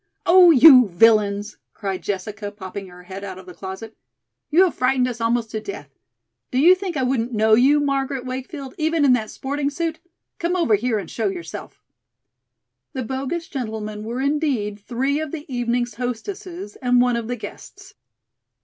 [0.25, 3.95] "Oh, you villains!" cried Jessica, popping her head out of the closet.
[4.49, 5.91] "You have frightened us almost to death.
[6.49, 9.99] Do you think I wouldn't know you, Margaret Wakefield, even in that sporting suit.
[10.39, 11.83] Come over here and show yourself!"
[12.93, 17.93] The bogus gentlemen were indeed three of the evening's hostesses and one of the guests.